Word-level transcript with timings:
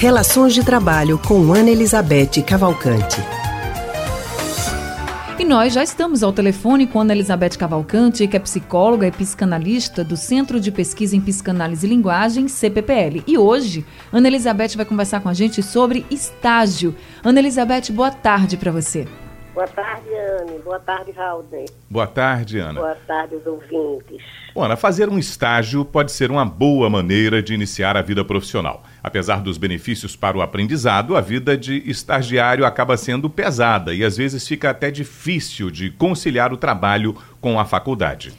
Relações 0.00 0.54
de 0.54 0.64
Trabalho 0.64 1.18
com 1.18 1.52
Ana 1.52 1.68
Elizabeth 1.68 2.42
Cavalcante. 2.46 3.20
E 5.38 5.44
nós 5.44 5.74
já 5.74 5.82
estamos 5.82 6.22
ao 6.22 6.32
telefone 6.32 6.86
com 6.86 7.00
Ana 7.00 7.12
Elizabeth 7.12 7.58
Cavalcante, 7.58 8.26
que 8.26 8.34
é 8.34 8.40
psicóloga 8.40 9.06
e 9.06 9.12
psicanalista 9.12 10.02
do 10.02 10.16
Centro 10.16 10.58
de 10.58 10.72
Pesquisa 10.72 11.14
em 11.14 11.20
Psicanálise 11.20 11.86
e 11.86 11.90
Linguagem, 11.90 12.48
CPPL. 12.48 13.22
E 13.26 13.36
hoje, 13.36 13.84
Ana 14.10 14.28
Elizabeth 14.28 14.74
vai 14.74 14.86
conversar 14.86 15.20
com 15.20 15.28
a 15.28 15.34
gente 15.34 15.62
sobre 15.62 16.06
estágio. 16.10 16.96
Ana 17.22 17.40
Elizabeth, 17.40 17.92
boa 17.92 18.10
tarde 18.10 18.56
para 18.56 18.72
você. 18.72 19.06
Boa 19.52 19.66
tarde, 19.66 20.08
Anne. 20.14 20.58
Boa 20.60 20.78
tarde, 20.78 21.10
Raul. 21.10 21.44
Boa 21.90 22.06
tarde, 22.06 22.58
Ana. 22.58 22.80
Boa 22.80 22.94
tarde, 22.94 23.34
os 23.34 23.46
ouvintes. 23.46 24.22
Bom, 24.54 24.62
Ana, 24.62 24.76
fazer 24.76 25.08
um 25.08 25.18
estágio 25.18 25.84
pode 25.84 26.12
ser 26.12 26.30
uma 26.30 26.44
boa 26.44 26.88
maneira 26.88 27.42
de 27.42 27.52
iniciar 27.52 27.96
a 27.96 28.02
vida 28.02 28.24
profissional. 28.24 28.84
Apesar 29.02 29.40
dos 29.40 29.58
benefícios 29.58 30.14
para 30.14 30.38
o 30.38 30.40
aprendizado, 30.40 31.16
a 31.16 31.20
vida 31.20 31.56
de 31.56 31.82
estagiário 31.90 32.64
acaba 32.64 32.96
sendo 32.96 33.28
pesada 33.28 33.92
e 33.92 34.04
às 34.04 34.16
vezes 34.16 34.46
fica 34.46 34.70
até 34.70 34.88
difícil 34.88 35.68
de 35.68 35.90
conciliar 35.90 36.52
o 36.52 36.56
trabalho 36.56 37.16
com 37.40 37.58
a 37.58 37.64
faculdade. 37.64 38.32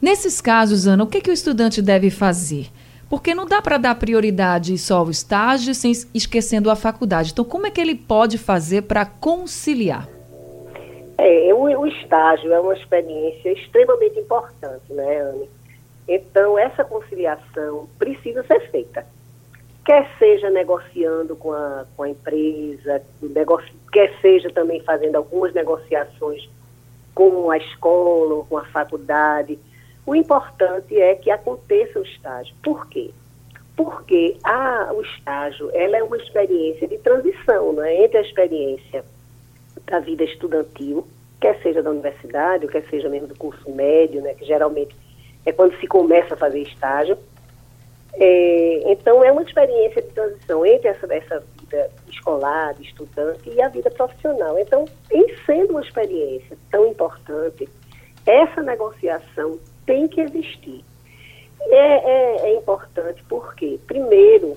Nesses 0.00 0.40
casos, 0.40 0.86
Ana, 0.86 1.04
o 1.04 1.06
que, 1.06 1.20
que 1.20 1.30
o 1.30 1.32
estudante 1.32 1.82
deve 1.82 2.08
fazer? 2.10 2.68
Porque 3.08 3.34
não 3.34 3.46
dá 3.46 3.60
para 3.60 3.76
dar 3.76 3.94
prioridade 3.96 4.76
só 4.78 4.98
ao 4.98 5.10
estágio 5.10 5.74
sem 5.74 5.92
esquecendo 6.14 6.70
a 6.70 6.76
faculdade. 6.76 7.32
Então, 7.32 7.44
como 7.44 7.66
é 7.66 7.70
que 7.70 7.80
ele 7.80 7.94
pode 7.94 8.38
fazer 8.38 8.82
para 8.82 9.04
conciliar? 9.04 10.13
É, 11.16 11.54
o, 11.54 11.62
o, 11.62 11.86
estágio 11.86 12.52
é 12.52 12.60
uma 12.60 12.74
experiência 12.74 13.52
extremamente 13.52 14.18
importante, 14.18 14.92
né, 14.92 15.20
Anne? 15.20 15.48
Então, 16.08 16.58
essa 16.58 16.84
conciliação 16.84 17.88
precisa 17.98 18.42
ser 18.44 18.70
feita. 18.70 19.06
Quer 19.84 20.08
seja 20.18 20.50
negociando 20.50 21.36
com 21.36 21.52
a, 21.52 21.84
com 21.96 22.02
a 22.02 22.08
empresa, 22.08 23.02
negocio, 23.22 23.72
quer 23.92 24.12
seja 24.20 24.50
também 24.50 24.80
fazendo 24.80 25.16
algumas 25.16 25.52
negociações 25.52 26.48
com 27.14 27.50
a 27.50 27.58
escola 27.58 28.34
ou 28.34 28.44
com 28.44 28.58
a 28.58 28.64
faculdade. 28.66 29.58
O 30.06 30.14
importante 30.14 30.98
é 31.00 31.14
que 31.14 31.30
aconteça 31.30 32.00
o 32.00 32.02
estágio. 32.02 32.54
Por 32.62 32.88
quê? 32.88 33.10
Porque 33.76 34.36
a, 34.42 34.90
o 34.92 35.02
estágio 35.02 35.70
ela 35.72 35.96
é 35.96 36.02
uma 36.02 36.16
experiência 36.16 36.88
de 36.88 36.98
transição 36.98 37.72
né, 37.72 38.04
entre 38.04 38.18
a 38.18 38.22
experiência 38.22 39.04
da 39.86 39.98
vida 39.98 40.24
estudantil, 40.24 41.06
quer 41.40 41.60
seja 41.62 41.82
da 41.82 41.90
universidade, 41.90 42.66
quer 42.68 42.84
seja 42.88 43.08
mesmo 43.08 43.28
do 43.28 43.36
curso 43.36 43.70
médio, 43.70 44.22
né, 44.22 44.34
que 44.34 44.44
geralmente 44.44 44.96
é 45.44 45.52
quando 45.52 45.78
se 45.78 45.86
começa 45.86 46.34
a 46.34 46.36
fazer 46.36 46.60
estágio. 46.60 47.18
É, 48.14 48.92
então, 48.92 49.24
é 49.24 49.32
uma 49.32 49.42
experiência 49.42 50.00
de 50.00 50.08
transição 50.08 50.64
entre 50.64 50.88
essa, 50.88 51.12
essa 51.12 51.44
vida 51.58 51.90
escolar, 52.08 52.72
de 52.74 52.84
estudante, 52.84 53.50
e 53.50 53.60
a 53.60 53.68
vida 53.68 53.90
profissional. 53.90 54.58
Então, 54.58 54.84
em 55.10 55.26
sendo 55.44 55.72
uma 55.72 55.82
experiência 55.82 56.56
tão 56.70 56.86
importante, 56.86 57.68
essa 58.24 58.62
negociação 58.62 59.58
tem 59.84 60.06
que 60.08 60.20
existir. 60.20 60.84
É, 61.60 61.76
é, 61.76 62.36
é 62.50 62.56
importante 62.56 63.22
porque, 63.28 63.80
primeiro, 63.86 64.56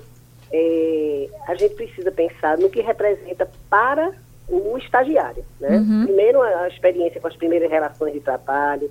é, 0.52 1.28
a 1.46 1.54
gente 1.54 1.74
precisa 1.74 2.12
pensar 2.12 2.56
no 2.58 2.70
que 2.70 2.80
representa 2.80 3.50
para 3.68 4.12
o 4.48 4.78
estagiário. 4.78 5.44
Né? 5.60 5.76
Uhum. 5.76 6.04
Primeiro, 6.04 6.42
a 6.42 6.68
experiência 6.68 7.20
com 7.20 7.28
as 7.28 7.36
primeiras 7.36 7.70
relações 7.70 8.12
de 8.12 8.20
trabalho, 8.20 8.90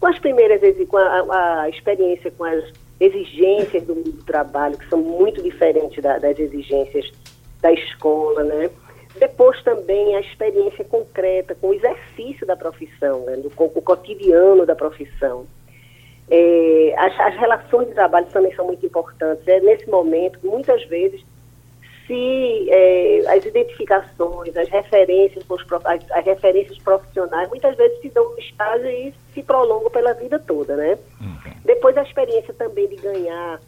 com 0.00 0.06
as 0.06 0.18
primeiras 0.18 0.60
com 0.86 0.96
a, 0.96 1.62
a 1.62 1.68
experiência 1.68 2.30
com 2.30 2.44
as 2.44 2.64
exigências 3.00 3.82
do, 3.84 3.94
do, 3.94 4.24
trabalho, 4.24 4.76
que 4.76 4.88
são 4.88 4.98
muito 4.98 5.42
diferentes 5.42 6.02
da, 6.02 6.18
das 6.18 6.38
exigências 6.38 7.10
da 7.60 7.72
escola, 7.72 8.44
né? 8.44 8.70
Depois 9.18 9.60
também 9.62 10.14
a 10.16 10.20
experiência 10.20 10.84
concreta 10.84 11.54
com 11.54 11.68
o 11.68 11.74
exercício 11.74 12.46
da 12.46 12.56
profissão, 12.56 13.24
né? 13.24 13.36
Do, 13.36 13.50
com 13.50 13.64
o 13.64 13.82
cotidiano 13.82 14.64
da 14.64 14.76
profissão. 14.76 15.46
É, 16.30 16.94
as, 16.98 17.18
as, 17.20 17.36
relações 17.36 17.88
de 17.88 17.94
trabalho 17.94 18.26
também 18.26 18.54
são 18.54 18.66
muito 18.66 18.84
importantes. 18.84 19.46
É 19.48 19.60
nesse 19.60 19.88
momento, 19.88 20.38
muitas 20.44 20.84
vezes, 20.84 21.24
se 22.08 22.70
é, 22.70 23.22
as 23.28 23.44
identificações, 23.44 24.56
as 24.56 24.68
referências, 24.68 25.44
as, 25.84 26.10
as, 26.10 26.24
referências 26.24 26.78
profissionais, 26.78 27.48
muitas 27.50 27.76
vezes 27.76 28.00
se 28.00 28.08
dão 28.08 28.30
no 28.30 28.38
estágio 28.38 28.88
e 28.88 29.14
se 29.34 29.42
prolongam 29.42 29.90
pela 29.90 30.14
vida 30.14 30.38
toda, 30.38 30.74
né? 30.74 30.98
Uhum. 31.20 31.52
Depois 31.66 31.96
a 31.98 32.02
experiência 32.02 32.54
também 32.54 32.88
de 32.88 32.96
ganhar 32.96 33.60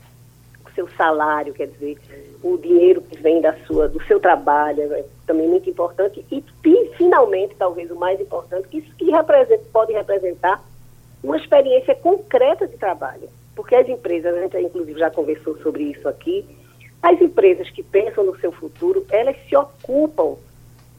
o 0.67 0.71
seu 0.75 0.89
salário, 0.97 1.53
quer 1.53 1.67
dizer, 1.67 1.99
o 2.43 2.57
dinheiro 2.57 3.03
que 3.03 3.19
vem 3.19 3.43
da 3.43 3.55
sua, 3.67 3.87
do 3.87 4.03
seu 4.05 4.19
trabalho, 4.19 4.91
é 4.95 5.05
também 5.27 5.47
muito 5.47 5.69
importante. 5.69 6.25
E, 6.33 6.43
e 6.65 6.91
finalmente, 6.97 7.55
talvez 7.57 7.91
o 7.91 7.97
mais 7.97 8.19
importante, 8.19 8.69
que 8.69 8.79
isso 8.79 8.95
que 8.97 9.11
representa, 9.11 9.65
pode 9.71 9.93
representar 9.93 10.65
uma 11.23 11.37
experiência 11.37 11.95
concreta 11.95 12.67
de 12.67 12.79
trabalho. 12.79 13.29
Porque 13.55 13.75
as 13.75 13.87
empresas, 13.87 14.35
a 14.35 14.41
gente 14.41 14.57
inclusive 14.57 14.99
já 14.99 15.11
conversou 15.11 15.59
sobre 15.59 15.83
isso 15.83 16.09
aqui, 16.09 16.47
as 17.03 17.21
empresas 17.21 17.69
que 17.71 17.83
pensam 17.83 18.25
no 18.25 18.39
seu 18.39 18.53
futuro, 18.53 19.07
elas 19.11 19.37
se 19.49 19.57
ocupam 19.57 20.37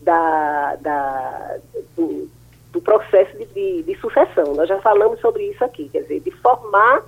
da, 0.01 0.75
da, 0.77 1.57
do, 1.95 2.29
do 2.71 2.81
processo 2.81 3.37
de, 3.37 3.45
de, 3.45 3.83
de, 3.83 3.95
sucessão. 3.99 4.55
Nós 4.55 4.67
já 4.67 4.79
falamos 4.81 5.19
sobre 5.19 5.43
isso 5.43 5.63
aqui, 5.63 5.89
quer 5.89 6.01
dizer, 6.01 6.21
de 6.21 6.31
formar 6.31 7.03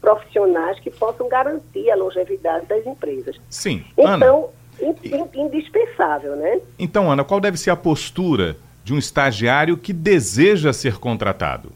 profissionais 0.00 0.78
que 0.80 0.90
possam 0.90 1.28
garantir 1.28 1.90
a 1.90 1.96
longevidade 1.96 2.66
das 2.66 2.84
empresas. 2.84 3.40
Sim. 3.48 3.84
Então, 3.96 4.50
Ana, 4.82 5.28
indispensável, 5.34 6.36
né? 6.36 6.60
Então, 6.78 7.10
Ana, 7.10 7.24
qual 7.24 7.40
deve 7.40 7.56
ser 7.56 7.70
a 7.70 7.76
postura 7.76 8.56
de 8.82 8.92
um 8.92 8.98
estagiário 8.98 9.76
que 9.76 9.92
deseja 9.92 10.72
ser 10.72 10.98
contratado? 10.98 11.70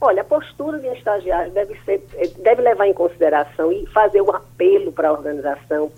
Olha, 0.00 0.22
a 0.22 0.24
postura 0.24 0.78
de 0.78 0.88
um 0.88 0.92
estagiário 0.92 1.50
deve, 1.50 1.76
ser, 1.84 2.00
deve 2.38 2.62
levar 2.62 2.86
em 2.86 2.94
consideração 2.94 3.72
e 3.72 3.84
fazer 3.86 4.22
um 4.22 4.30
apelo 4.30 4.92
para 4.92 5.08
a 5.08 5.12
organização 5.12 5.90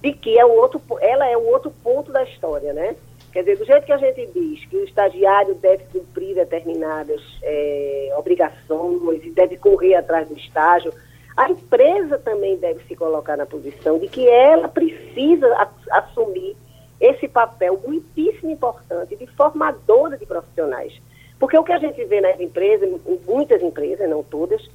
de 0.00 0.12
que 0.12 0.38
é 0.38 0.44
o 0.44 0.52
outro, 0.52 0.80
ela 1.00 1.26
é 1.26 1.36
o 1.36 1.44
outro 1.46 1.72
ponto 1.82 2.12
da 2.12 2.22
história, 2.22 2.72
né? 2.72 2.94
Quer 3.32 3.40
dizer, 3.40 3.58
do 3.58 3.64
jeito 3.64 3.84
que 3.84 3.92
a 3.92 3.98
gente 3.98 4.26
diz 4.32 4.64
que 4.66 4.76
o 4.76 4.84
estagiário 4.84 5.54
deve 5.56 5.84
cumprir 5.92 6.36
determinadas 6.36 7.20
é, 7.42 8.14
obrigações 8.16 9.24
e 9.24 9.30
deve 9.30 9.56
correr 9.56 9.96
atrás 9.96 10.28
do 10.28 10.36
estágio, 10.36 10.92
a 11.36 11.50
empresa 11.50 12.18
também 12.18 12.56
deve 12.56 12.82
se 12.84 12.96
colocar 12.96 13.36
na 13.36 13.46
posição 13.46 13.98
de 13.98 14.08
que 14.08 14.26
ela 14.28 14.68
precisa 14.68 15.68
assumir 15.90 16.56
esse 17.00 17.28
papel 17.28 17.80
muitíssimo 17.84 18.50
importante 18.50 19.14
de 19.14 19.26
formadora 19.26 20.16
de 20.16 20.26
profissionais. 20.26 21.00
Porque 21.38 21.56
o 21.56 21.64
que 21.64 21.72
a 21.72 21.78
gente 21.78 22.04
vê 22.04 22.20
nas 22.20 22.38
empresas, 22.40 22.88
em 23.06 23.20
muitas 23.26 23.62
empresas, 23.62 24.08
não 24.08 24.22
todas, 24.22 24.68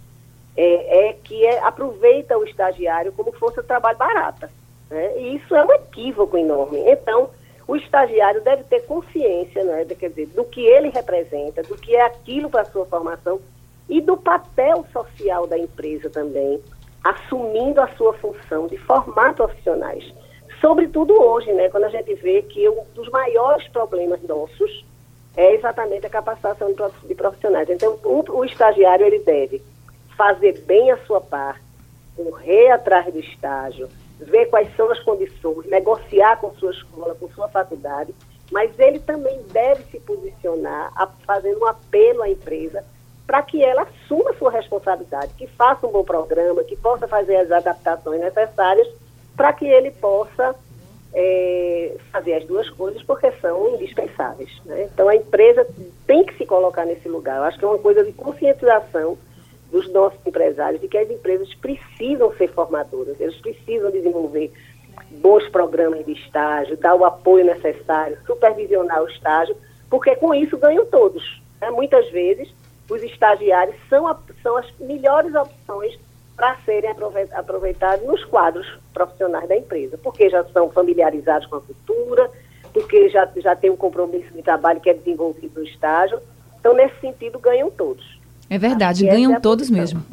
é, 0.55 1.09
é 1.09 1.13
que 1.13 1.45
é, 1.45 1.59
aproveita 1.59 2.37
o 2.37 2.43
estagiário 2.43 3.11
como 3.11 3.31
força 3.33 3.61
de 3.61 3.67
trabalho 3.67 3.97
barata. 3.97 4.49
Né? 4.89 5.17
E 5.17 5.35
isso 5.35 5.55
é 5.55 5.65
um 5.65 5.71
equívoco 5.73 6.37
enorme. 6.37 6.79
Então, 6.85 7.29
o 7.67 7.75
estagiário 7.75 8.41
deve 8.41 8.63
ter 8.63 8.81
consciência 8.85 9.63
né, 9.63 9.85
quer 9.85 10.09
dizer, 10.09 10.27
do 10.27 10.43
que 10.43 10.61
ele 10.61 10.89
representa, 10.89 11.63
do 11.63 11.75
que 11.75 11.95
é 11.95 12.01
aquilo 12.01 12.49
para 12.49 12.61
a 12.61 12.65
sua 12.65 12.85
formação 12.85 13.39
e 13.89 13.99
do 14.01 14.15
papel 14.15 14.85
social 14.91 15.47
da 15.47 15.57
empresa 15.57 16.09
também, 16.09 16.61
assumindo 17.03 17.81
a 17.81 17.87
sua 17.95 18.13
função 18.13 18.67
de 18.67 18.77
formar 18.77 19.33
profissionais. 19.33 20.13
Sobretudo 20.61 21.13
hoje, 21.21 21.51
né, 21.51 21.67
quando 21.69 21.85
a 21.85 21.89
gente 21.89 22.13
vê 22.15 22.41
que 22.41 22.67
um 22.69 22.83
dos 22.93 23.09
maiores 23.09 23.67
problemas 23.69 24.21
nossos 24.23 24.85
é 25.35 25.53
exatamente 25.55 26.05
a 26.05 26.09
capacitação 26.09 26.73
de 27.03 27.15
profissionais. 27.15 27.69
Então, 27.69 27.99
o, 28.03 28.23
o 28.31 28.45
estagiário 28.45 29.05
ele 29.05 29.19
deve 29.19 29.61
fazer 30.15 30.59
bem 30.61 30.91
a 30.91 30.97
sua 31.05 31.19
parte, 31.19 31.61
correr 32.15 32.69
atrás 32.69 33.11
do 33.11 33.19
estágio, 33.19 33.89
ver 34.19 34.45
quais 34.47 34.73
são 34.75 34.91
as 34.91 34.99
condições, 34.99 35.65
negociar 35.65 36.37
com 36.37 36.53
sua 36.55 36.71
escola, 36.71 37.15
com 37.15 37.27
sua 37.29 37.49
faculdade, 37.49 38.13
mas 38.51 38.77
ele 38.77 38.99
também 38.99 39.41
deve 39.51 39.83
se 39.85 39.99
posicionar 39.99 40.91
a, 40.95 41.07
fazendo 41.25 41.61
um 41.61 41.65
apelo 41.65 42.21
à 42.21 42.29
empresa 42.29 42.83
para 43.25 43.41
que 43.41 43.63
ela 43.63 43.83
assuma 43.83 44.33
sua 44.33 44.51
responsabilidade, 44.51 45.33
que 45.35 45.47
faça 45.47 45.87
um 45.87 45.91
bom 45.91 46.03
programa, 46.03 46.63
que 46.63 46.75
possa 46.75 47.07
fazer 47.07 47.37
as 47.37 47.51
adaptações 47.51 48.19
necessárias 48.19 48.87
para 49.35 49.53
que 49.53 49.65
ele 49.65 49.91
possa 49.91 50.55
é, 51.13 51.95
fazer 52.11 52.33
as 52.33 52.45
duas 52.45 52.69
coisas 52.71 53.01
porque 53.03 53.31
são 53.33 53.75
indispensáveis. 53.75 54.49
Né? 54.65 54.89
Então 54.91 55.07
a 55.07 55.15
empresa 55.15 55.65
tem 56.07 56.25
que 56.25 56.35
se 56.37 56.45
colocar 56.45 56.85
nesse 56.85 57.07
lugar. 57.07 57.37
Eu 57.37 57.43
acho 57.43 57.59
que 57.59 57.65
é 57.65 57.67
uma 57.67 57.77
coisa 57.77 58.03
de 58.03 58.11
conscientização 58.13 59.17
dos 59.71 59.91
nossos 59.91 60.19
empresários 60.25 60.81
de 60.81 60.87
que 60.87 60.97
as 60.97 61.09
empresas 61.09 61.53
precisam 61.55 62.31
ser 62.35 62.47
formadoras, 62.49 63.19
eles 63.19 63.35
precisam 63.37 63.89
desenvolver 63.89 64.51
bons 65.09 65.47
programas 65.49 66.05
de 66.05 66.13
estágio, 66.13 66.77
dar 66.77 66.95
o 66.95 67.03
apoio 67.05 67.45
necessário, 67.45 68.17
supervisionar 68.25 69.01
o 69.01 69.09
estágio, 69.09 69.55
porque 69.89 70.15
com 70.15 70.33
isso 70.33 70.57
ganham 70.57 70.85
todos. 70.85 71.41
Né? 71.59 71.71
Muitas 71.71 72.09
vezes 72.11 72.53
os 72.89 73.01
estagiários 73.01 73.75
são, 73.89 74.07
a, 74.07 74.17
são 74.41 74.57
as 74.57 74.71
melhores 74.79 75.33
opções 75.33 75.97
para 76.43 76.57
serem 76.65 76.93
aproveitados 77.31 78.05
nos 78.05 78.25
quadros 78.25 78.67
profissionais 78.93 79.47
da 79.47 79.55
empresa, 79.55 79.97
porque 80.03 80.29
já 80.29 80.43
são 80.51 80.69
familiarizados 80.69 81.47
com 81.47 81.55
a 81.55 81.61
cultura, 81.61 82.29
porque 82.73 83.07
já, 83.07 83.29
já 83.37 83.55
tem 83.55 83.69
um 83.69 83.77
compromisso 83.77 84.33
de 84.33 84.41
trabalho 84.41 84.81
que 84.81 84.89
é 84.89 84.93
desenvolvido 84.93 85.61
no 85.61 85.65
estágio. 85.65 86.19
Então, 86.59 86.73
nesse 86.73 86.99
sentido, 86.99 87.39
ganham 87.39 87.71
todos. 87.71 88.19
É 88.49 88.57
verdade, 88.57 89.05
ganham 89.05 89.35
é 89.35 89.39
todos 89.39 89.69
mesmo. 89.69 90.03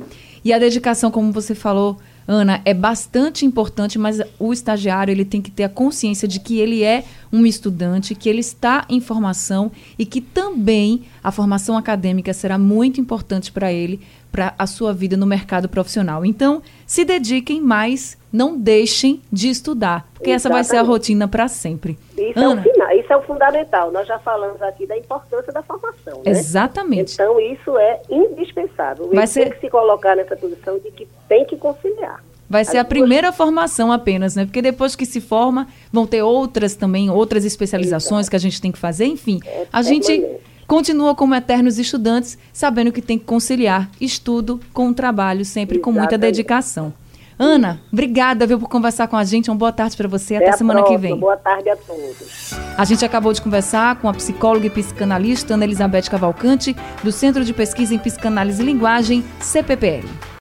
E 0.44 0.52
a 0.52 0.58
dedicação, 0.60 1.10
como 1.10 1.32
você 1.32 1.52
falou, 1.52 1.98
Ana, 2.28 2.62
é 2.64 2.72
bastante 2.72 3.44
importante, 3.44 3.98
mas 3.98 4.20
o 4.38 4.52
estagiário 4.52 5.10
ele 5.10 5.24
tem 5.24 5.42
que 5.42 5.50
ter 5.50 5.64
a 5.64 5.68
consciência 5.68 6.28
de 6.28 6.38
que 6.38 6.60
ele 6.60 6.84
é 6.84 7.02
um 7.32 7.44
estudante, 7.44 8.14
que 8.14 8.28
ele 8.28 8.38
está 8.38 8.86
em 8.88 9.00
formação 9.00 9.72
e 9.98 10.06
que 10.06 10.20
também 10.20 11.02
a 11.24 11.32
formação 11.32 11.76
acadêmica 11.76 12.32
será 12.32 12.56
muito 12.56 13.00
importante 13.00 13.50
para 13.50 13.72
ele, 13.72 14.00
para 14.30 14.54
a 14.58 14.66
sua 14.66 14.92
vida 14.92 15.16
no 15.16 15.26
mercado 15.26 15.68
profissional. 15.68 16.24
Então, 16.24 16.62
se 16.86 17.04
dediquem 17.04 17.60
mais, 17.60 18.16
não 18.32 18.56
deixem 18.58 19.20
de 19.32 19.48
estudar, 19.48 20.08
porque 20.14 20.30
Exatamente. 20.30 20.34
essa 20.34 20.48
vai 20.48 20.64
ser 20.64 20.76
a 20.76 20.82
rotina 20.82 21.26
para 21.26 21.48
sempre. 21.48 21.98
Isso 22.16 22.38
Ana, 22.38 22.62
é, 22.62 22.68
o 22.68 22.72
final, 22.72 22.90
isso 22.92 23.12
é 23.12 23.16
o 23.16 23.22
fundamental. 23.22 23.90
Nós 23.90 24.06
já 24.06 24.18
falamos 24.18 24.60
aqui 24.62 24.86
da 24.86 24.96
importância 24.96 25.52
da 25.52 25.62
formação. 25.62 26.18
Né? 26.24 26.30
Exatamente. 26.30 27.14
Então, 27.14 27.40
isso 27.40 27.78
é 27.78 28.00
indispensável. 28.08 29.10
Vai 29.12 29.26
ser... 29.26 29.44
tem 29.44 29.52
que 29.52 29.60
se 29.60 29.70
colocar 29.70 30.16
nessa 30.16 30.36
posição 30.36 30.78
de 30.78 30.90
que 30.90 31.08
tem 31.28 31.44
que 31.44 31.56
conciliar. 31.56 32.22
Vai 32.48 32.64
ser 32.64 32.78
a 32.78 32.84
primeira 32.84 33.30
formação 33.30 33.92
apenas, 33.92 34.34
né? 34.34 34.44
Porque 34.44 34.60
depois 34.60 34.96
que 34.96 35.06
se 35.06 35.20
forma, 35.20 35.68
vão 35.92 36.04
ter 36.04 36.20
outras 36.20 36.74
também, 36.74 37.08
outras 37.08 37.44
especializações 37.44 38.28
que 38.28 38.34
a 38.34 38.40
gente 38.40 38.60
tem 38.60 38.72
que 38.72 38.78
fazer. 38.78 39.04
Enfim, 39.04 39.38
é 39.46 39.68
a 39.72 39.82
gente 39.82 40.20
continua 40.70 41.16
como 41.16 41.34
eternos 41.34 41.80
estudantes, 41.80 42.38
sabendo 42.52 42.92
que 42.92 43.02
tem 43.02 43.18
que 43.18 43.24
conciliar 43.24 43.90
estudo 44.00 44.60
com 44.72 44.88
o 44.88 44.94
trabalho, 44.94 45.44
sempre 45.44 45.78
Exatamente. 45.78 45.82
com 45.82 45.90
muita 45.90 46.16
dedicação. 46.16 46.92
Ana, 47.36 47.80
obrigada 47.92 48.46
viu, 48.46 48.56
por 48.56 48.68
conversar 48.68 49.08
com 49.08 49.16
a 49.16 49.24
gente. 49.24 49.50
Uma 49.50 49.56
boa 49.56 49.72
tarde 49.72 49.96
para 49.96 50.06
você. 50.06 50.36
Até, 50.36 50.50
Até 50.50 50.58
semana 50.58 50.78
próxima. 50.78 51.00
que 51.00 51.08
vem. 51.08 51.18
Boa 51.18 51.36
tarde 51.36 51.70
a 51.70 51.76
todos. 51.76 52.54
A 52.78 52.84
gente 52.84 53.04
acabou 53.04 53.32
de 53.32 53.42
conversar 53.42 53.96
com 53.96 54.08
a 54.08 54.14
psicóloga 54.14 54.66
e 54.66 54.70
psicanalista 54.70 55.54
Ana 55.54 55.64
Elizabeth 55.64 56.02
Cavalcante, 56.08 56.76
do 57.02 57.10
Centro 57.10 57.44
de 57.44 57.52
Pesquisa 57.52 57.92
em 57.92 57.98
Psicanálise 57.98 58.62
e 58.62 58.64
Linguagem, 58.64 59.24
CPPL. 59.40 60.06